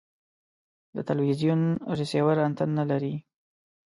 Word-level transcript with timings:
د 0.95 0.97
تلوزیون 1.07 1.61
ریسیور 1.99 2.37
انتن 2.47 2.69
نلري 2.79 3.15